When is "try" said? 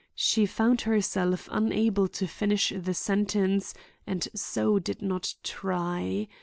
5.43-6.27